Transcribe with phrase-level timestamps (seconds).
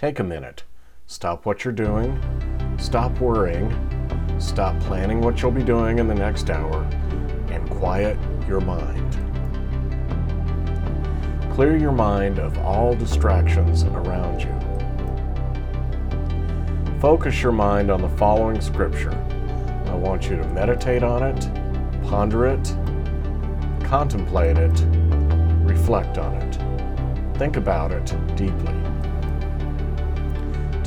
[0.00, 0.64] Take a minute.
[1.06, 2.18] Stop what you're doing.
[2.78, 3.68] Stop worrying.
[4.38, 6.84] Stop planning what you'll be doing in the next hour.
[7.50, 8.16] And quiet
[8.48, 9.12] your mind.
[11.52, 14.58] Clear your mind of all distractions around you.
[16.98, 19.12] Focus your mind on the following scripture.
[19.84, 21.46] I want you to meditate on it,
[22.08, 22.74] ponder it,
[23.84, 24.82] contemplate it,
[25.62, 27.36] reflect on it.
[27.36, 28.72] Think about it deeply.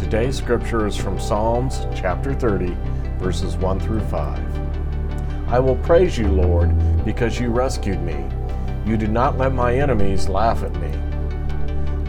[0.04, 2.76] Today's scripture is from Psalms chapter 30,
[3.20, 5.48] verses 1 through 5.
[5.48, 6.76] I will praise you, Lord,
[7.06, 8.28] because you rescued me.
[8.86, 10.92] You did not let my enemies laugh at me.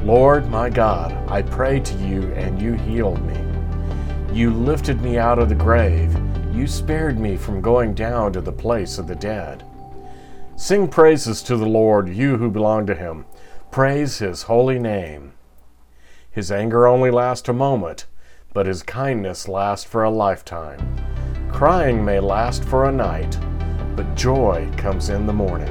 [0.02, 4.36] Lord, my God, I prayed to you and you healed me.
[4.36, 6.12] You lifted me out of the grave.
[6.52, 9.64] You spared me from going down to the place of the dead.
[10.56, 13.24] Sing praises to the Lord, you who belong to him.
[13.70, 15.34] Praise his holy name.
[16.34, 18.06] His anger only lasts a moment,
[18.52, 20.80] but his kindness lasts for a lifetime.
[21.52, 23.38] Crying may last for a night,
[23.94, 25.70] but joy comes in the morning.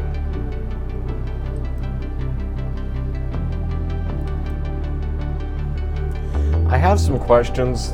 [6.70, 7.90] I have some questions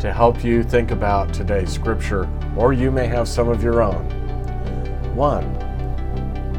[0.00, 4.04] to help you think about today's scripture, or you may have some of your own.
[5.16, 5.54] 1.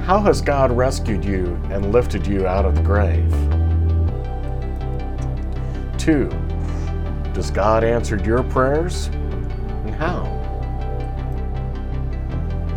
[0.08, 3.61] How has God rescued you and lifted you out of the grave?
[6.02, 6.30] 2.
[7.32, 9.06] Does God answer your prayers?
[9.86, 10.26] And how?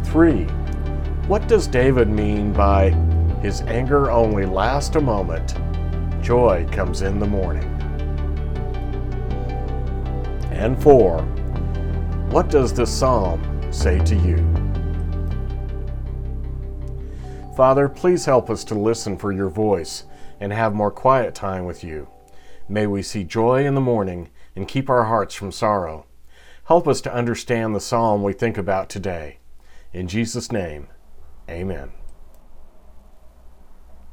[0.04, 0.44] 3.
[1.26, 2.90] What does David mean by
[3.40, 5.54] his anger only lasts a moment,
[6.22, 7.64] joy comes in the morning?
[10.52, 11.22] And 4.
[12.28, 14.36] What does this psalm say to you?
[17.56, 20.04] Father, please help us to listen for your voice
[20.40, 22.06] and have more quiet time with you.
[22.68, 26.06] May we see joy in the morning and keep our hearts from sorrow.
[26.64, 29.38] Help us to understand the psalm we think about today.
[29.92, 30.88] In Jesus' name,
[31.48, 31.92] amen.